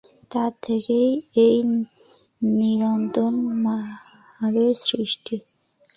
[0.31, 0.97] তার থেকে
[1.45, 1.57] এই
[2.53, 3.31] নিরন্তর
[3.65, 5.35] মারের সৃষ্টি।